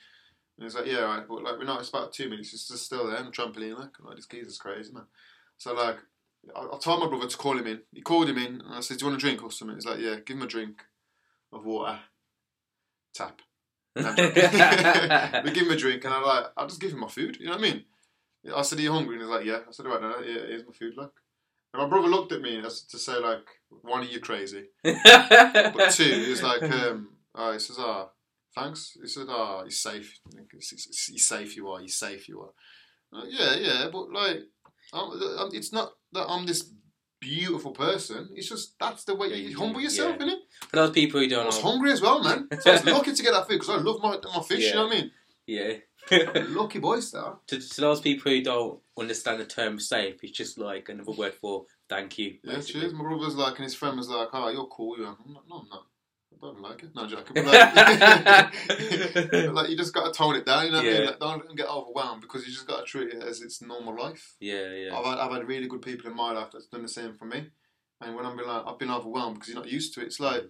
And 0.58 0.64
he's 0.64 0.74
like, 0.74 0.86
yeah, 0.86 1.00
right. 1.00 1.26
But 1.28 1.42
like 1.42 1.58
we're 1.58 1.64
not. 1.64 1.80
It's 1.80 1.90
about 1.90 2.12
two 2.12 2.30
minutes. 2.30 2.54
It's 2.54 2.68
just 2.68 2.86
still 2.86 3.06
there 3.06 3.18
on 3.18 3.26
the 3.26 3.30
trampoline. 3.30 3.78
Like, 3.78 3.90
I'm 3.98 4.06
like 4.06 4.16
this 4.16 4.26
geezer's 4.26 4.58
crazy, 4.58 4.92
man. 4.92 5.04
So 5.58 5.74
like, 5.74 5.96
I, 6.54 6.60
I 6.60 6.78
told 6.78 7.00
my 7.00 7.08
brother 7.08 7.28
to 7.28 7.36
call 7.36 7.58
him 7.58 7.66
in. 7.66 7.80
He 7.92 8.00
called 8.00 8.28
him 8.28 8.38
in, 8.38 8.60
and 8.60 8.74
I 8.74 8.80
said, 8.80 8.98
do 8.98 9.04
you 9.04 9.10
want 9.10 9.22
a 9.22 9.24
drink 9.24 9.42
or 9.42 9.50
something? 9.50 9.76
He's 9.76 9.86
like, 9.86 10.00
yeah, 10.00 10.16
give 10.24 10.36
him 10.36 10.42
a 10.42 10.46
drink 10.46 10.82
of 11.52 11.64
water. 11.64 11.98
Tap. 13.14 13.40
No, 13.94 14.10
we 14.16 15.50
give 15.52 15.66
him 15.66 15.70
a 15.72 15.76
drink, 15.76 16.04
and 16.04 16.12
I'm 16.12 16.22
like, 16.22 16.46
I'll 16.56 16.66
just 16.66 16.80
give 16.80 16.92
him 16.92 17.00
my 17.00 17.08
food. 17.08 17.38
You 17.40 17.46
know 17.46 17.52
what 17.52 17.60
I 17.60 17.62
mean? 17.62 17.84
I 18.54 18.62
said, 18.62 18.78
Are 18.78 18.82
you 18.82 18.92
hungry? 18.92 19.14
And 19.14 19.22
he's 19.22 19.30
like, 19.30 19.44
Yeah. 19.44 19.60
I 19.66 19.72
said, 19.72 19.86
Right, 19.86 20.00
no, 20.00 20.18
yeah, 20.20 20.46
here's 20.46 20.66
my 20.66 20.72
food, 20.72 20.96
like. 20.96 21.10
And 21.72 21.82
my 21.82 21.88
brother 21.88 22.08
looked 22.08 22.32
at 22.32 22.42
me 22.42 22.58
as 22.64 22.82
to 22.82 22.98
say, 22.98 23.18
like, 23.18 23.46
one, 23.82 24.02
are 24.02 24.04
you 24.04 24.20
crazy? 24.20 24.66
But 24.84 25.90
two, 25.92 26.04
he 26.04 26.30
was 26.30 26.42
like, 26.42 26.62
um, 26.62 27.08
oh, 27.34 27.52
he 27.52 27.58
says, 27.58 27.76
Ah, 27.78 28.08
thanks. 28.56 28.96
He 29.00 29.06
said, 29.06 29.26
Ah, 29.28 29.62
he's 29.64 29.80
safe. 29.80 30.18
He's, 30.52 31.26
safe, 31.28 31.56
you 31.56 31.68
are. 31.68 31.80
He's 31.80 31.96
safe, 31.96 32.28
you 32.28 32.40
are. 32.40 32.50
Like, 33.12 33.28
yeah, 33.30 33.54
yeah, 33.56 33.88
but 33.92 34.10
like, 34.10 34.38
I'm, 34.92 35.10
it's 35.52 35.72
not 35.72 35.92
that 36.12 36.26
I'm 36.28 36.46
this 36.46 36.70
beautiful 37.20 37.72
person. 37.72 38.28
It's 38.34 38.48
just 38.48 38.74
that's 38.80 39.04
the 39.04 39.14
way 39.14 39.28
Yeah, 39.28 39.36
you, 39.36 39.48
you 39.50 39.58
humble 39.58 39.80
yourself, 39.80 40.16
yeah. 40.18 40.26
innit? 40.26 40.38
For 40.68 40.76
those 40.76 40.90
people 40.90 41.20
who 41.20 41.28
don't 41.28 41.44
I 41.44 41.46
was 41.46 41.62
know, 41.62 41.70
hungry 41.70 41.92
as 41.92 42.00
well, 42.02 42.22
man. 42.22 42.48
So 42.60 42.70
I 42.70 42.74
was 42.74 42.84
lucky 42.96 43.12
to 43.14 43.22
get 43.22 43.32
that 43.32 43.46
food 43.46 43.60
because 43.60 43.70
I 43.70 43.76
love 43.76 44.00
my, 44.02 44.18
my 44.34 44.42
fish, 44.42 44.64
you 44.64 44.74
know 44.74 44.86
what 44.86 44.96
I 44.96 45.00
mean? 45.00 45.10
yeah. 45.46 45.72
Lucky 46.50 46.78
boys, 46.78 47.10
there. 47.10 47.32
to, 47.48 47.58
to 47.58 47.80
those 47.80 48.00
people 48.00 48.30
who 48.30 48.40
don't 48.40 48.78
understand 48.96 49.40
the 49.40 49.44
term 49.44 49.80
safe, 49.80 50.22
it's 50.22 50.38
just 50.38 50.56
like 50.56 50.88
another 50.88 51.10
word 51.10 51.34
for 51.34 51.64
thank 51.88 52.16
you. 52.16 52.36
Yeah, 52.44 52.60
cheers. 52.60 52.92
My 52.92 53.02
brother's 53.02 53.34
like, 53.34 53.56
and 53.56 53.64
his 53.64 53.74
friend 53.74 53.96
was 53.96 54.08
like, 54.08 54.28
"Oh, 54.32 54.48
you're 54.48 54.66
cool." 54.68 54.96
You're 54.96 55.08
I'm 55.08 55.34
like, 55.34 55.42
no, 55.50 55.56
I'm 55.56 55.68
not. 55.68 55.86
I 56.42 56.46
don't 56.46 56.60
like 56.60 56.82
it. 56.82 56.90
No, 56.94 57.02
I'm 57.02 57.08
joking. 57.08 57.34
But 57.34 57.46
like, 57.46 57.74
but, 57.74 59.54
like, 59.54 59.70
you 59.70 59.76
just 59.76 59.94
got 59.94 60.12
to 60.12 60.16
tone 60.16 60.36
it 60.36 60.44
down. 60.46 60.66
You 60.66 60.72
know 60.72 60.78
what 60.78 60.86
I 60.86 60.90
mean? 60.90 61.06
Like, 61.06 61.18
don't 61.20 61.56
get 61.56 61.68
overwhelmed 61.68 62.20
because 62.22 62.46
you 62.46 62.52
just 62.52 62.66
got 62.66 62.80
to 62.80 62.84
treat 62.84 63.12
it 63.14 63.22
as 63.22 63.40
its 63.40 63.62
normal 63.62 63.96
life. 64.00 64.34
Yeah, 64.40 64.70
yeah. 64.72 64.96
I've 64.96 65.04
had, 65.04 65.18
I've 65.18 65.32
had 65.32 65.48
really 65.48 65.66
good 65.66 65.82
people 65.82 66.10
in 66.10 66.16
my 66.16 66.32
life 66.32 66.48
that's 66.52 66.66
done 66.66 66.82
the 66.82 66.88
same 66.88 67.14
for 67.14 67.24
me. 67.24 67.46
And 68.00 68.14
when 68.14 68.26
I'm 68.26 68.36
been 68.36 68.46
like, 68.46 68.64
I've 68.66 68.78
been 68.78 68.90
overwhelmed 68.90 69.36
because 69.36 69.48
you're 69.48 69.62
not 69.62 69.70
used 69.70 69.94
to 69.94 70.00
it. 70.02 70.06
It's 70.06 70.20
like 70.20 70.42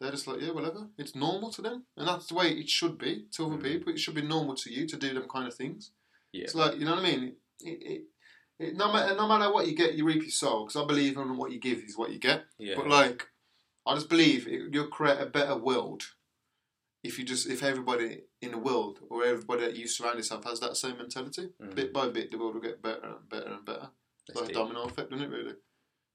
they're 0.00 0.10
just 0.10 0.26
like, 0.26 0.40
yeah, 0.40 0.50
whatever. 0.50 0.88
It's 0.98 1.14
normal 1.14 1.50
to 1.52 1.62
them, 1.62 1.84
and 1.96 2.08
that's 2.08 2.26
the 2.26 2.34
way 2.34 2.50
it 2.50 2.68
should 2.68 2.98
be 2.98 3.26
to 3.32 3.46
other 3.46 3.56
Mm. 3.56 3.62
people. 3.62 3.92
It 3.92 4.00
should 4.00 4.14
be 4.16 4.22
normal 4.22 4.56
to 4.56 4.72
you 4.72 4.86
to 4.88 4.96
do 4.96 5.14
them 5.14 5.28
kind 5.32 5.46
of 5.46 5.54
things. 5.54 5.92
Yeah. 6.32 6.44
It's 6.44 6.54
like 6.56 6.78
you 6.78 6.84
know 6.84 6.96
what 6.96 7.04
I 7.04 7.10
mean. 7.10 7.36
It, 7.60 7.78
it, 7.82 8.02
it, 8.58 8.76
no 8.76 8.92
matter 8.92 9.14
no 9.14 9.28
matter 9.28 9.52
what 9.52 9.68
you 9.68 9.76
get, 9.76 9.94
you 9.94 10.04
reap 10.04 10.22
your 10.22 10.30
soul. 10.30 10.66
Because 10.66 10.82
I 10.82 10.86
believe 10.86 11.16
in 11.16 11.36
what 11.36 11.52
you 11.52 11.60
give 11.60 11.78
is 11.78 11.96
what 11.96 12.10
you 12.10 12.18
get. 12.18 12.44
yeah. 12.58 12.74
But 12.76 12.88
like, 12.88 13.28
I 13.86 13.94
just 13.94 14.08
believe 14.08 14.46
it, 14.46 14.72
you'll 14.72 14.88
create 14.88 15.20
a 15.20 15.26
better 15.26 15.56
world 15.56 16.04
if 17.04 17.18
you 17.18 17.24
just 17.24 17.48
if 17.48 17.62
everybody 17.62 18.22
in 18.42 18.52
the 18.52 18.58
world 18.58 18.98
or 19.08 19.24
everybody 19.24 19.62
that 19.62 19.76
you 19.76 19.86
surround 19.86 20.16
yourself 20.16 20.44
has 20.44 20.60
that 20.60 20.76
same 20.76 20.98
mentality. 20.98 21.48
Mm. 21.62 21.74
Bit 21.74 21.92
by 21.92 22.08
bit, 22.08 22.30
the 22.30 22.38
world 22.38 22.54
will 22.54 22.60
get 22.60 22.82
better 22.82 23.04
and 23.04 23.28
better 23.28 23.52
and 23.52 23.64
better. 23.64 23.88
It's 24.28 24.40
like 24.40 24.50
a 24.50 24.52
domino 24.52 24.84
effect, 24.84 25.10
doesn't 25.10 25.24
it? 25.24 25.30
Really, 25.30 25.54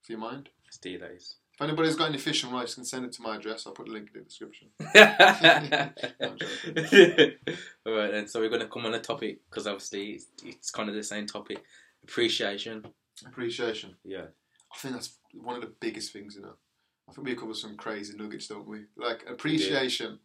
for 0.02 0.12
your 0.12 0.20
mind. 0.20 0.50
let's 0.64 0.78
do 0.78 0.98
those. 0.98 1.36
If 1.54 1.62
anybody's 1.62 1.94
got 1.94 2.08
any 2.08 2.18
fish 2.18 2.42
and 2.42 2.52
rice, 2.52 2.74
can 2.74 2.84
send 2.84 3.04
it 3.04 3.12
to 3.12 3.22
my 3.22 3.36
address. 3.36 3.64
I'll 3.64 3.72
put 3.72 3.88
a 3.88 3.92
link 3.92 4.10
in 4.12 4.20
the 4.20 4.24
description. 4.24 4.70
All 7.86 7.96
right, 7.96 8.10
then. 8.10 8.26
So 8.26 8.40
we're 8.40 8.48
going 8.48 8.60
to 8.60 8.66
come 8.66 8.86
on 8.86 8.94
a 8.94 9.00
topic 9.00 9.38
because 9.48 9.68
obviously 9.68 10.12
it's, 10.12 10.26
it's 10.44 10.70
kind 10.72 10.88
of 10.88 10.96
the 10.96 11.04
same 11.04 11.26
topic: 11.26 11.62
appreciation. 12.02 12.84
Appreciation. 13.24 13.94
Yeah, 14.04 14.26
I 14.72 14.78
think 14.78 14.94
that's 14.94 15.16
one 15.32 15.54
of 15.54 15.62
the 15.62 15.72
biggest 15.80 16.12
things, 16.12 16.34
you 16.34 16.42
know. 16.42 16.56
I 17.08 17.12
think 17.12 17.26
we 17.26 17.34
cover 17.34 17.54
some 17.54 17.76
crazy 17.76 18.16
nuggets, 18.16 18.48
don't 18.48 18.66
we? 18.68 18.84
Like 18.96 19.24
appreciation. 19.28 20.18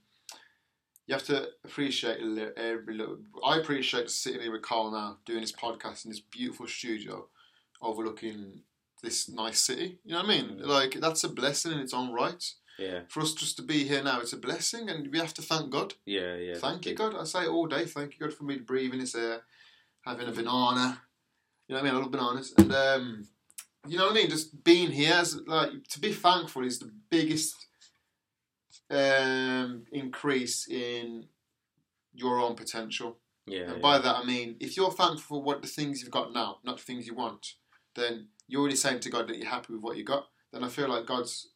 You 1.07 1.13
have 1.15 1.23
to 1.25 1.47
appreciate 1.65 2.19
every 2.55 2.95
little. 2.95 3.17
I 3.43 3.57
appreciate 3.57 4.09
sitting 4.09 4.41
here 4.41 4.51
with 4.51 4.61
Carl 4.61 4.91
now, 4.91 5.17
doing 5.25 5.41
this 5.41 5.51
podcast 5.51 6.05
in 6.05 6.11
this 6.11 6.19
beautiful 6.19 6.67
studio, 6.67 7.27
overlooking 7.81 8.61
this 9.01 9.27
nice 9.27 9.59
city. 9.59 9.97
You 10.05 10.13
know 10.13 10.19
what 10.21 10.25
I 10.25 10.29
mean? 10.29 10.45
Mm. 10.59 10.65
Like 10.67 10.93
that's 10.99 11.23
a 11.23 11.29
blessing 11.29 11.71
in 11.71 11.79
its 11.79 11.93
own 11.93 12.13
right. 12.13 12.43
yeah, 12.77 13.01
For 13.09 13.21
us 13.21 13.33
just 13.33 13.55
to 13.57 13.63
be 13.63 13.85
here 13.85 14.03
now, 14.03 14.19
it's 14.21 14.33
a 14.33 14.37
blessing, 14.37 14.89
and 14.89 15.11
we 15.11 15.17
have 15.19 15.33
to 15.35 15.41
thank 15.41 15.71
God. 15.71 15.95
yeah, 16.05 16.35
yeah. 16.35 16.55
Thank 16.57 16.85
you, 16.85 16.93
God. 16.95 17.15
I 17.15 17.23
say 17.23 17.43
it 17.45 17.49
all 17.49 17.65
day. 17.67 17.85
Thank 17.85 18.13
you, 18.13 18.25
God, 18.27 18.35
for 18.35 18.43
me 18.43 18.57
breathing 18.57 18.99
this 18.99 19.15
air, 19.15 19.41
having 20.05 20.27
a 20.27 20.31
banana. 20.31 21.01
You 21.67 21.75
know 21.75 21.81
what 21.81 21.89
I 21.89 21.91
mean? 21.91 21.95
I 21.95 22.03
love 22.03 22.11
bananas, 22.11 22.53
and 22.57 22.71
um, 22.71 23.27
you 23.87 23.97
know 23.97 24.05
what 24.05 24.11
I 24.11 24.15
mean. 24.15 24.29
Just 24.29 24.63
being 24.63 24.91
here, 24.91 25.23
like 25.47 25.71
to 25.89 25.99
be 25.99 26.13
thankful, 26.13 26.65
is 26.65 26.79
the 26.79 26.91
biggest 27.09 27.55
um, 28.89 29.85
increase 29.91 30.67
in 30.67 31.25
your 32.13 32.39
own 32.39 32.55
potential. 32.55 33.17
Yeah, 33.45 33.61
And 33.63 33.75
yeah. 33.77 33.81
by 33.81 33.97
that 33.97 34.15
I 34.17 34.23
mean, 34.25 34.55
if 34.59 34.77
you're 34.77 34.91
thankful 34.91 35.37
for 35.37 35.43
what 35.43 35.61
the 35.61 35.67
things 35.67 36.01
you've 36.01 36.11
got 36.11 36.33
now, 36.33 36.57
not 36.63 36.77
the 36.77 36.83
things 36.83 37.07
you 37.07 37.15
want, 37.15 37.53
then 37.95 38.27
you're 38.47 38.61
already 38.61 38.75
saying 38.75 38.99
to 39.01 39.09
God 39.09 39.27
that 39.27 39.37
you're 39.37 39.49
happy 39.49 39.73
with 39.73 39.81
what 39.81 39.97
you 39.97 40.03
got. 40.03 40.27
Then 40.51 40.63
I 40.63 40.67
feel 40.69 40.89
like 40.89 41.05
God's 41.05 41.49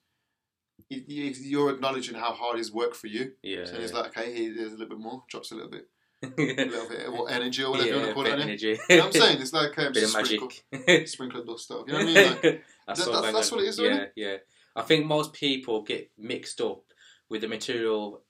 you're 0.89 1.71
acknowledging 1.71 2.15
how 2.15 2.33
hard 2.33 2.57
He's 2.57 2.71
worked 2.71 2.95
for 2.95 3.07
you. 3.07 3.33
yeah, 3.43 3.65
So 3.65 3.79
he's 3.79 3.91
yeah. 3.91 3.99
like, 3.99 4.17
okay, 4.17 4.33
here's 4.33 4.73
a 4.73 4.77
little 4.77 4.89
bit 4.89 4.99
more, 4.99 5.23
drops 5.29 5.51
a 5.51 5.55
little 5.55 5.69
bit. 5.69 5.87
Little 6.27 6.89
bit 6.89 7.05
of 7.07 7.13
what 7.13 7.31
energy 7.31 7.63
or 7.63 7.71
whatever 7.71 7.89
you 7.89 7.95
want 7.95 8.07
to 8.07 8.13
call 8.13 8.25
it. 8.25 8.39
energy. 8.39 8.79
You 8.89 8.97
know 8.97 9.05
what 9.05 9.15
I'm 9.15 9.21
saying? 9.21 9.41
It's 9.41 9.53
like 9.53 9.77
um, 9.79 9.93
bit 9.93 10.03
of 10.03 10.09
sprinkle, 10.09 10.51
magic. 10.71 11.07
sprinkle 11.07 11.41
of 11.41 11.47
dust 11.47 11.63
stuff. 11.65 11.83
You 11.87 11.93
know 11.93 11.99
what 11.99 12.07
I 12.07 12.13
mean? 12.13 12.15
Like, 12.43 12.63
that's, 12.87 13.05
that- 13.05 13.11
that's- 13.11 13.33
that's 13.33 13.51
what 13.51 13.61
it 13.63 13.67
is, 13.67 13.79
Yeah, 13.79 14.05
yeah. 14.15 14.37
I 14.75 14.81
think 14.81 15.05
most 15.05 15.33
people 15.33 15.83
get 15.83 16.09
mixed 16.17 16.59
up 16.61 16.81
with 17.29 17.41
the 17.41 17.47
material 17.47 18.23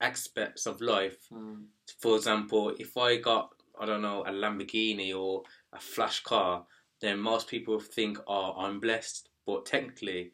aspects 0.00 0.66
of 0.66 0.80
life. 0.80 1.18
mm, 1.32 1.64
For 2.00 2.16
example, 2.16 2.74
if 2.78 2.96
I 2.96 3.16
got 3.16 3.50
I 3.80 3.86
don't 3.86 4.02
know 4.02 4.22
a 4.24 4.30
Lamborghini 4.30 5.12
or 5.18 5.42
a 5.72 5.80
flash 5.80 6.22
car, 6.22 6.64
then 7.00 7.18
most 7.18 7.48
people 7.48 7.80
think, 7.80 8.18
"Oh, 8.28 8.52
I'm 8.56 8.78
blessed." 8.78 9.28
But 9.46 9.66
technically, 9.66 10.30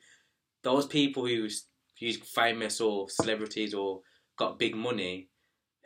those 0.62 0.86
people 0.86 1.24
who's 1.26 1.66
who's 1.98 2.18
famous 2.18 2.80
or 2.80 3.08
celebrities 3.08 3.72
or 3.74 4.02
got 4.36 4.58
big 4.58 4.74
money 4.74 5.28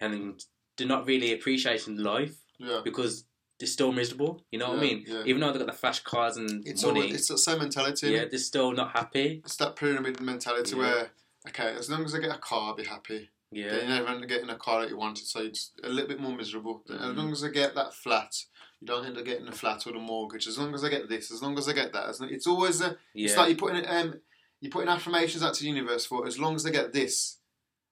and 0.00 0.40
they're 0.76 0.86
not 0.86 1.06
really 1.06 1.32
appreciating 1.32 1.98
life 1.98 2.36
yeah. 2.58 2.80
because 2.84 3.24
they're 3.58 3.68
still 3.68 3.92
miserable. 3.92 4.42
You 4.50 4.58
know 4.58 4.70
what 4.70 4.78
I 4.78 4.82
mean? 4.82 5.04
yeah. 5.06 5.22
Even 5.24 5.40
though 5.40 5.52
they've 5.52 5.58
got 5.64 5.66
the 5.72 5.78
flash 5.78 6.00
cars 6.02 6.36
and 6.36 6.66
It's 6.66 6.84
money, 6.84 7.02
all, 7.02 7.14
it's 7.14 7.28
the 7.28 7.38
same 7.38 7.58
mentality. 7.58 8.08
yeah, 8.10 8.24
they're 8.28 8.38
still 8.38 8.72
not 8.72 8.92
happy. 8.92 9.42
It's 9.44 9.56
that 9.56 9.76
pyramid 9.76 10.20
mentality 10.20 10.72
Yeah. 10.72 10.78
where, 10.78 11.10
okay, 11.48 11.74
as 11.78 11.88
long 11.88 12.04
as 12.04 12.14
I 12.14 12.18
get 12.20 12.34
a 12.34 12.38
car, 12.38 12.68
I'll 12.70 12.74
be 12.74 12.84
happy. 12.84 13.30
Yeah, 13.52 13.70
Then 13.70 13.82
you 13.82 13.88
never 14.04 14.26
get 14.26 14.42
in 14.42 14.50
a 14.50 14.56
car 14.56 14.80
that 14.80 14.90
you 14.90 14.96
wanted, 14.96 15.26
so 15.26 15.40
it's 15.40 15.70
a 15.84 15.88
little 15.88 16.08
bit 16.08 16.18
more 16.20 16.34
miserable. 16.36 16.82
Then 16.88 16.98
As 16.98 17.16
long 17.16 17.30
as 17.30 17.44
I 17.44 17.48
get 17.50 17.76
that 17.76 17.94
flat, 17.94 18.34
you 18.80 18.86
don't 18.88 19.06
end 19.06 19.16
up 19.16 19.24
getting 19.24 19.46
a 19.46 19.52
flat 19.52 19.86
or 19.86 19.92
the 19.92 20.00
mortgage. 20.00 20.48
As 20.48 20.58
long 20.58 20.74
as 20.74 20.82
I 20.82 20.88
get 20.88 21.08
this, 21.08 21.30
as 21.30 21.40
long 21.40 21.56
as 21.56 21.68
I 21.68 21.72
get 21.72 21.92
that, 21.92 22.08
as 22.08 22.20
long, 22.20 22.30
it's 22.30 22.48
always 22.48 22.80
a. 22.80 22.96
yeah, 23.14 23.26
It's 23.28 23.36
like 23.36 23.50
you 23.50 23.56
putting 23.56 23.86
um, 23.88 24.20
you 24.60 24.70
putting 24.70 24.88
affirmations 24.88 25.44
out 25.44 25.54
to 25.54 25.62
the 25.62 25.68
universe 25.68 26.04
for 26.04 26.26
as 26.26 26.38
long 26.38 26.56
as 26.56 26.66
I 26.66 26.70
get 26.70 26.92
this. 26.92 27.38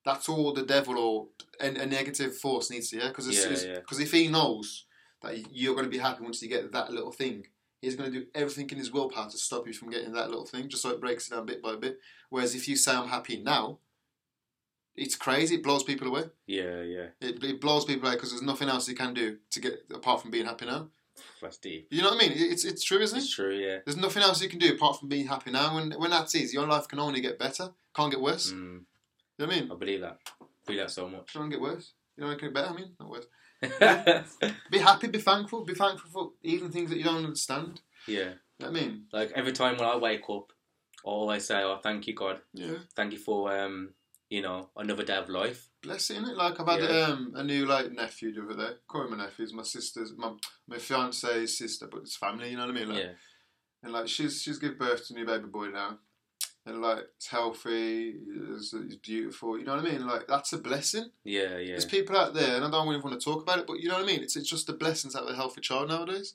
That's 0.05 0.29
all 0.29 0.53
the 0.53 0.65
devil 0.65 0.99
or 0.99 1.29
a, 1.61 1.69
a 1.69 1.87
negative 1.87 2.37
force 2.37 2.71
needs 2.71 2.91
to 2.91 2.99
hear 2.99 3.09
because 3.09 3.27
Yeah, 3.29 3.75
because 3.79 3.99
yeah. 3.99 4.05
if 4.05 4.13
he 4.13 4.29
knows 4.29 4.87
that 5.23 5.53
you're 5.53 5.75
going 5.75 5.85
to 5.85 5.91
be 5.91 5.99
happy 5.99 6.25
once 6.25 6.43
you 6.43 6.49
get 6.49 6.73
that 6.73 6.91
little 6.93 7.13
thing, 7.13 7.47
he's 7.81 7.95
going 7.95 8.11
to 8.13 8.21
do 8.21 8.27
everything 8.35 8.69
in 8.71 8.79
his 8.79 8.91
willpower 8.93 9.31
to 9.31 9.39
stop 9.39 9.67
you 9.67 9.73
from 9.73 9.91
getting 9.91 10.13
that 10.13 10.29
little 10.31 10.47
thing, 10.47 10.69
just 10.69 10.83
so 10.83 10.91
it 10.91 11.01
breaks 11.01 11.29
it 11.29 11.35
down 11.35 11.47
bit 11.47 11.63
by 11.63 11.77
bit. 11.77 11.99
Whereas 12.31 12.55
if 12.55 12.67
you 12.69 12.75
say 12.77 12.93
I'm 12.93 13.09
happy 13.09 13.41
now, 13.41 13.79
it's 14.97 15.15
crazy. 15.17 15.55
It 15.55 15.63
blows 15.63 15.85
people 15.85 16.09
away. 16.09 16.25
yeah, 16.47 16.83
yeah. 16.83 17.07
It, 17.21 17.43
it 17.43 17.61
blows 17.61 17.85
people 17.85 18.09
away 18.09 18.17
because 18.17 18.31
there's 18.31 18.43
nothing 18.43 18.69
else 18.69 18.89
you 18.89 18.95
can 18.95 19.15
do 19.15 19.39
to 19.51 19.61
get 19.61 19.85
apart 19.95 20.21
from 20.21 20.31
being 20.31 20.47
happy 20.47 20.67
now. 20.67 20.89
That's 21.41 21.59
deep. 21.59 21.89
You 21.91 22.03
know 22.03 22.11
what 22.11 22.25
I 22.25 22.29
mean? 22.29 22.33
It's 22.35 22.65
it's 22.65 22.83
true, 22.85 22.99
isn't 22.99 23.17
it? 23.17 23.23
It's 23.23 23.35
true. 23.35 23.55
Yeah. 23.55 23.79
There's 23.85 23.97
nothing 23.97 24.23
else 24.23 24.43
you 24.43 24.49
can 24.49 24.59
do 24.59 24.73
apart 24.75 24.99
from 24.99 25.09
being 25.09 25.27
happy 25.27 25.51
now. 25.51 25.75
When 25.75 25.93
when 25.93 26.11
that's 26.11 26.35
easy, 26.35 26.57
your 26.57 26.67
life 26.67 26.89
can 26.89 26.99
only 26.99 27.21
get 27.21 27.39
better. 27.39 27.71
Can't 27.95 28.11
get 28.11 28.21
worse. 28.21 28.53
Mm, 28.53 28.83
You 29.39 29.47
know 29.47 29.49
what 29.49 29.57
I 29.57 29.61
mean? 29.61 29.73
I 29.73 29.75
believe 29.77 30.01
that. 30.03 30.19
I 30.41 30.45
believe 30.67 30.81
that 30.81 30.91
so 30.91 31.09
much. 31.09 31.33
Can't 31.33 31.51
get 31.51 31.61
worse. 31.61 31.93
You 32.17 32.27
I 32.27 32.35
get 32.37 32.53
better. 32.55 32.69
I 32.69 32.75
mean, 32.75 32.93
not 33.01 33.11
worse. 33.11 33.27
Be 34.71 34.79
happy. 34.79 35.09
Be 35.09 35.19
thankful. 35.21 35.65
Be 35.65 35.75
thankful 35.75 36.11
for 36.11 36.31
even 36.43 36.71
things 36.71 36.91
that 36.91 36.99
you 36.99 37.05
don't 37.05 37.25
understand. 37.25 37.81
yeah. 38.07 38.33
You 38.59 38.69
know 38.69 38.73
what 38.73 38.81
I 38.81 38.85
mean? 38.85 39.05
Like 39.13 39.33
every 39.35 39.53
time 39.53 39.77
when 39.77 39.89
I 39.89 39.97
wake 39.97 40.23
up, 40.31 40.53
I 41.05 41.09
always 41.09 41.45
say, 41.47 41.63
"Oh, 41.65 41.79
thank 41.83 42.07
you, 42.07 42.15
God. 42.15 42.39
Yeah. 42.53 42.75
Thank 42.95 43.13
you 43.13 43.19
for 43.19 43.51
um, 43.57 43.91
you 44.31 44.41
know, 44.43 44.69
another 44.77 45.03
day 45.03 45.17
of 45.17 45.29
life." 45.29 45.69
Blessing 45.83 46.19
it. 46.25 46.37
Like 46.37 46.61
I've 46.61 46.69
had 46.69 46.81
Yeah. 46.83 47.07
um, 47.07 47.33
a 47.35 47.43
new 47.43 47.67
like 47.67 47.91
nephew 47.91 48.33
the 48.33 48.43
other 48.43 48.55
day. 48.69 48.77
Call 48.87 49.05
him 49.05 49.11
my 49.17 49.25
nephew. 49.25 49.43
It's 49.45 49.53
my 49.55 49.65
sister's, 49.65 50.13
my 50.17 50.33
my 50.69 50.79
fiance's 50.79 51.59
sister, 51.59 51.89
but 51.91 52.03
it's 52.03 52.17
family. 52.17 52.51
You 52.51 52.57
know 52.57 52.67
what 52.67 52.77
I 52.77 52.79
mean? 52.79 52.89
Like, 52.91 52.99
yeah. 52.99 53.13
And 53.83 53.93
like 53.93 54.07
she's 54.07 54.41
she's 54.43 54.59
give 54.59 54.79
birth 54.79 55.09
to 55.09 55.15
a 55.15 55.17
new 55.17 55.27
baby 55.27 55.47
boy 55.47 55.69
now, 55.71 55.99
and 56.67 56.81
like 56.81 57.01
it's 57.17 57.27
healthy, 57.27 58.15
it's, 58.51 58.73
it's 58.73 58.97
beautiful. 58.97 59.59
You 59.59 59.65
know 59.65 59.77
what 59.77 59.85
I 59.87 59.91
mean? 59.91 60.07
Like 60.07 60.27
that's 60.29 60.53
a 60.53 60.59
blessing. 60.59 61.11
Yeah. 61.25 61.59
Yeah. 61.59 61.73
There's 61.73 61.85
people 61.85 62.17
out 62.17 62.35
there, 62.35 62.57
and 62.57 62.65
I 62.65 62.71
don't 62.71 62.89
even 62.89 63.03
want 63.03 63.21
to 63.21 63.25
talk 63.25 63.43
about 63.43 63.59
it, 63.59 63.67
but 63.67 63.81
you 63.81 63.89
know 63.89 63.95
what 63.97 64.05
I 64.05 64.07
mean. 64.07 64.23
It's 64.23 64.37
it's 64.37 64.49
just 64.49 64.69
a 64.69 64.73
blessing 64.73 65.11
to 65.13 65.19
have 65.19 65.29
a 65.29 65.35
healthy 65.35 65.61
child 65.61 65.89
nowadays. 65.89 66.35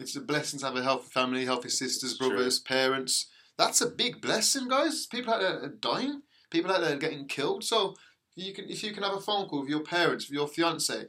It's 0.00 0.16
a 0.16 0.20
blessing 0.20 0.58
to 0.60 0.66
have 0.66 0.76
a 0.76 0.82
healthy 0.82 1.08
family, 1.10 1.44
healthy 1.44 1.68
sisters, 1.68 2.10
It's 2.12 2.18
true. 2.18 2.30
brothers, 2.30 2.58
parents. 2.58 3.26
That's 3.56 3.80
a 3.80 3.86
big 3.88 4.20
blessing, 4.20 4.66
guys. 4.68 5.06
People 5.06 5.32
out 5.34 5.40
there 5.40 5.62
are 5.62 5.68
dying. 5.68 6.22
People 6.50 6.72
out 6.72 6.80
there 6.80 6.94
are 6.94 6.98
getting 6.98 7.26
killed. 7.26 7.62
So 7.64 7.94
you 8.34 8.52
can 8.52 8.68
if 8.68 8.82
you 8.82 8.92
can 8.92 9.02
have 9.04 9.14
a 9.14 9.20
phone 9.20 9.48
call 9.48 9.60
with 9.60 9.70
your 9.70 9.84
parents, 9.84 10.28
with 10.28 10.34
your 10.34 10.48
fiance, 10.48 11.06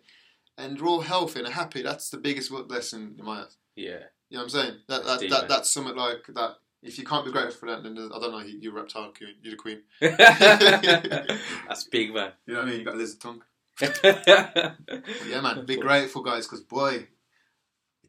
and 0.58 0.78
they're 0.78 0.86
all 0.88 1.02
healthy 1.02 1.40
and 1.40 1.48
happy. 1.50 1.82
That's 1.82 2.10
the 2.10 2.18
biggest 2.18 2.52
blessing 2.68 3.16
in 3.18 3.26
my 3.26 3.42
eyes. 3.42 3.58
Yeah. 3.76 4.00
You 4.30 4.38
know 4.38 4.44
what 4.44 4.44
I'm 4.44 4.50
saying? 4.50 4.74
That 4.88 5.06
that, 5.06 5.20
deep, 5.20 5.30
that 5.32 5.48
that's 5.50 5.72
something 5.72 5.96
like 5.96 6.26
that. 6.34 6.56
If 6.86 7.00
you 7.00 7.04
can't 7.04 7.26
be 7.26 7.32
grateful 7.32 7.54
for 7.54 7.66
that, 7.68 7.82
then 7.82 7.98
I 7.98 8.20
don't 8.20 8.32
know. 8.32 8.40
You, 8.40 8.60
you're 8.60 8.78
a 8.78 8.82
reptile 8.82 9.12
queen. 9.12 9.34
You're 9.42 9.56
the 9.56 9.58
queen. 9.58 9.82
That's 11.68 11.86
big, 11.86 12.14
man. 12.14 12.34
You 12.46 12.54
know 12.54 12.60
what 12.60 12.68
I 12.68 12.72
mean? 12.72 12.80
You 12.80 12.86
got 12.86 12.94
a 12.94 12.98
lizard 12.98 13.20
tongue. 13.20 13.42
yeah, 13.82 15.42
man. 15.42 15.66
Be 15.66 15.78
grateful, 15.78 16.22
guys, 16.22 16.46
because 16.46 16.62
boy, 16.62 17.08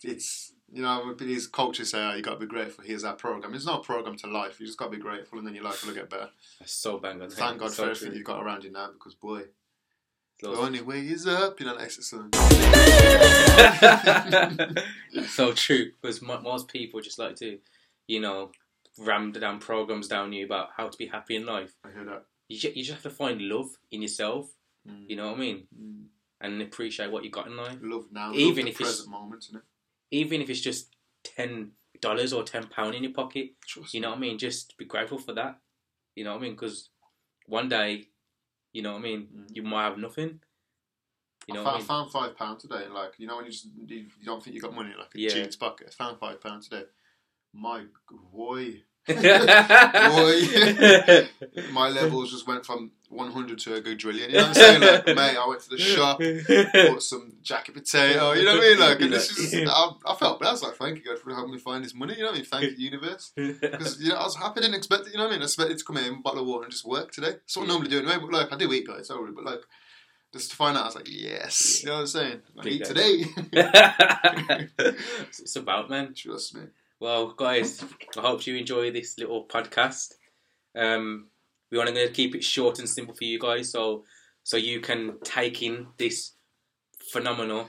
it's 0.03 0.53
you 0.71 0.83
know 0.83 1.15
these 1.15 1.47
cultures 1.47 1.91
say, 1.91 1.99
"Oh, 1.99 2.15
you 2.15 2.23
got 2.23 2.35
to 2.35 2.41
be 2.41 2.47
grateful." 2.47 2.85
Here's 2.85 3.03
our 3.03 3.15
program. 3.15 3.55
It's 3.55 3.65
not 3.65 3.81
a 3.81 3.83
program 3.83 4.17
to 4.19 4.27
life. 4.27 4.61
You 4.61 4.67
just 4.67 4.79
got 4.79 4.87
to 4.87 4.91
be 4.91 5.03
grateful, 5.03 5.39
and 5.39 5.47
then 5.47 5.55
your 5.55 5.65
life 5.65 5.85
will 5.85 5.95
get 5.95 6.11
better. 6.11 6.29
That's 6.61 6.73
so 6.73 6.99
bang 6.99 7.23
on. 7.23 7.31
Thank 7.31 7.59
God 7.59 7.73
so 7.73 7.85
for 7.85 7.91
everything 7.91 8.09
true. 8.11 8.19
you've 8.19 8.27
got 8.27 8.43
around 8.43 8.65
you 8.65 8.73
now, 8.73 8.91
because 8.93 9.15
boy, 9.15 9.45
the 10.41 10.51
only 10.51 10.83
way 10.83 11.01
is 11.01 11.27
up. 11.27 11.59
You 11.61 11.67
know, 11.67 11.79
song. 11.89 12.29
That's 15.15 15.31
so 15.31 15.53
true 15.55 15.93
because 16.01 16.21
most 16.21 16.69
people 16.69 17.01
just 17.01 17.19
like 17.19 17.37
to, 17.37 17.59
you 18.07 18.21
know, 18.21 18.51
ram 18.99 19.33
down 19.33 19.59
programs 19.61 20.09
down 20.09 20.33
you 20.33 20.45
about 20.45 20.71
how 20.77 20.89
to 20.89 20.97
be 20.99 21.07
happy 21.07 21.37
in 21.37 21.45
life. 21.47 21.75
I 21.85 21.91
hear 21.93 22.05
that. 22.05 22.25
You 22.49 22.59
just, 22.59 22.77
you 22.77 22.83
just 22.85 22.95
have 22.95 23.03
to 23.03 23.17
find 23.17 23.41
love 23.43 23.69
in 23.91 24.03
yourself. 24.03 24.51
Mm. 24.89 25.05
You 25.09 25.17
know 25.17 25.27
what 25.29 25.37
I 25.37 25.41
mean, 25.41 25.67
Mm. 25.79 26.05
and 26.41 26.63
appreciate 26.63 27.11
what 27.11 27.25
you 27.25 27.31
got 27.31 27.47
in 27.49 27.57
life. 27.57 27.79
Love 27.83 28.07
now. 28.13 28.33
Even 28.33 28.47
love 28.47 28.55
the 28.55 28.61
if 28.63 28.81
it's- 28.81 28.83
present 28.97 29.09
moment, 29.11 29.47
innit? 29.53 29.63
Even 30.13 30.41
if 30.41 30.49
it's 30.49 30.61
just 30.61 30.95
ten 31.25 31.73
dollars 32.01 32.33
or 32.33 32.45
ten 32.45 32.69
pound 32.69 32.95
in 32.95 33.03
your 33.03 33.13
pocket, 33.13 33.51
Trust 33.67 33.93
you 33.95 34.01
know 34.01 34.11
what 34.11 34.19
I 34.19 34.21
mean. 34.21 34.39
Just 34.39 34.77
be 34.79 34.85
grateful 34.85 35.19
for 35.19 35.33
that. 35.33 35.61
You 36.15 36.25
know 36.25 36.33
what 36.33 36.39
I 36.39 36.43
mean? 36.43 36.53
Because 36.53 36.91
one 37.47 37.69
day, 37.69 38.09
you 38.73 38.83
know 38.83 38.93
what 38.93 38.99
I 39.01 39.03
mean. 39.03 39.29
Mm. 39.35 39.57
You 39.57 39.63
might 39.63 39.85
have 39.85 39.99
nothing. 39.99 40.41
You 41.49 41.55
know 41.55 41.61
I, 41.63 41.65
what 41.65 41.69
I 41.69 41.79
found, 41.79 41.79
mean? 41.79 41.87
found 41.89 42.13
five 42.13 42.37
pound 42.37 42.61
today, 42.61 42.87
like 42.89 43.15
you 43.19 43.27
know 43.27 43.37
when 43.37 43.47
you 43.47 43.51
just 43.51 43.67
you, 43.87 43.97
you 43.97 44.25
don't 44.25 44.43
think 44.43 44.55
you 44.55 44.61
got 44.63 44.75
money 44.75 44.93
like 44.97 45.15
a 45.15 45.19
Yeah. 45.21 45.31
jeans 45.31 45.57
pocket. 45.57 45.89
I 45.89 45.93
found 45.93 46.19
five 46.21 46.41
pound 46.41 46.63
today. 46.63 46.85
My 47.59 47.85
boy, 48.33 48.83
my 49.09 49.17
levels 51.89 52.33
just 52.33 52.47
went 52.47 52.67
from 52.67 52.91
one 53.09 53.31
hundred 53.31 53.59
to 53.61 53.75
a 53.75 53.81
good 53.81 54.01
trillion. 54.01 54.31
You 54.31 54.37
know 54.37 54.49
what 54.49 54.51
I'm 54.51 54.55
saying? 54.55 54.81
Like, 54.81 55.07
mate, 55.07 55.37
I 55.37 55.47
went 55.49 55.61
to 55.61 55.71
the 55.71 55.79
shop, 55.79 56.19
bought 56.19 57.03
some 57.03 57.35
jacket 57.41 57.75
potato. 57.75 58.33
You 58.33 58.45
know 58.45 58.57
what 58.57 58.65
I 58.65 58.69
mean? 58.69 58.81
Like, 58.81 59.01
and 59.01 59.13
this 59.13 59.31
is 59.39 59.55
I, 59.55 59.91
I 60.05 60.15
felt 60.17 60.41
bad. 60.41 60.49
I 60.49 60.53
was 60.53 60.63
like, 60.65 60.75
thank 60.75 60.99
you 60.99 61.05
God 61.05 61.21
for 61.21 61.33
helping 61.33 61.53
me 61.53 61.59
find 61.59 61.85
this 61.85 61.95
money. 61.95 62.15
You 62.15 62.23
know 62.23 62.27
what 62.27 62.35
I 62.35 62.39
mean? 62.39 62.47
Thank 62.47 62.65
you, 62.65 62.77
universe. 62.85 63.33
Because 63.37 64.01
you 64.01 64.09
know, 64.11 64.17
I 64.17 64.25
was 64.25 64.35
happy. 64.37 64.59
I 64.59 64.63
didn't 64.63 64.75
expect 64.75 65.07
it. 65.07 65.13
You 65.13 65.19
know 65.19 65.25
what 65.25 65.31
I 65.31 65.35
mean? 65.35 65.43
I 65.43 65.45
expected 65.45 65.79
to 65.79 65.85
come 65.85 65.99
in, 65.99 66.21
bottle 66.21 66.41
of 66.41 66.47
water, 66.49 66.65
and 66.65 66.73
just 66.73 66.85
work 66.85 67.13
today. 67.13 67.31
That's 67.31 67.57
what 67.57 67.65
I 67.65 67.69
normally 67.69 67.89
do 67.89 67.99
anyway. 68.01 68.19
But 68.21 68.33
like, 68.33 68.53
I 68.53 68.57
do 68.57 68.73
eat, 68.73 68.89
guys. 68.89 69.07
Sorry, 69.07 69.31
but 69.31 69.45
like, 69.45 69.61
just 70.33 70.51
to 70.51 70.57
find 70.57 70.77
out, 70.77 70.83
I 70.83 70.87
was 70.87 70.97
like, 70.97 71.09
yes. 71.09 71.81
You 71.83 71.91
know 71.91 71.95
what 71.95 72.01
I'm 72.01 72.07
saying? 72.09 72.43
I 72.59 72.63
Big 72.63 72.73
eat 72.73 72.85
day. 72.93 73.23
today. 73.23 74.69
it's 75.29 75.55
about 75.55 75.89
man. 75.91 76.13
Trust 76.13 76.57
me. 76.57 76.63
Well, 76.99 77.33
guys, 77.37 77.85
I 78.17 78.21
hope 78.23 78.47
you 78.47 78.57
enjoy 78.57 78.91
this 78.91 79.19
little 79.19 79.47
podcast. 79.47 80.15
Um, 80.75 81.29
we 81.71 81.79
want 81.79 81.95
to 81.95 82.09
keep 82.11 82.35
it 82.35 82.43
short 82.45 82.79
and 82.79 82.89
simple 82.89 83.15
for 83.15 83.25
you 83.25 83.39
guys, 83.39 83.71
so 83.71 84.05
so 84.43 84.57
you 84.57 84.81
can 84.81 85.19
take 85.23 85.63
in 85.63 85.89
this 85.99 86.33
phenomenal 87.13 87.69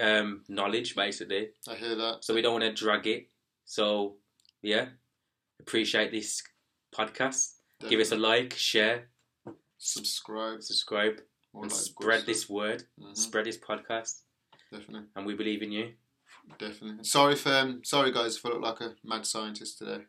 um, 0.00 0.44
knowledge, 0.48 0.94
basically. 0.94 1.48
I 1.68 1.74
hear 1.74 1.96
that. 1.96 2.18
So 2.24 2.34
we 2.34 2.42
don't 2.42 2.60
want 2.60 2.64
to 2.64 2.72
drag 2.72 3.06
it. 3.06 3.28
So 3.64 4.16
yeah, 4.62 4.86
appreciate 5.60 6.10
this 6.12 6.42
podcast. 6.94 7.54
Give 7.88 7.98
us 7.98 8.12
a 8.12 8.16
like, 8.16 8.52
share, 8.56 9.08
subscribe. 9.78 10.62
subscribe, 10.62 11.20
All 11.54 11.62
and 11.62 11.70
good 11.70 11.78
spread 11.78 12.26
this 12.26 12.48
word. 12.48 12.84
Mhm, 13.00 13.16
Spread 13.16 13.46
this 13.46 13.58
podcast, 13.58 14.20
Definitely, 14.70 15.08
and 15.16 15.26
we 15.26 15.34
believe 15.34 15.62
in 15.62 15.72
you. 15.72 15.92
Definitely. 16.58 17.04
Sorry 17.04 17.36
for 17.36 17.52
um, 17.52 17.82
sorry 17.84 18.12
guys 18.12 18.36
if 18.36 18.46
I 18.46 18.50
look 18.50 18.62
like 18.62 18.80
a 18.80 18.94
mad 19.04 19.26
scientist 19.26 19.78
today. 19.78 20.00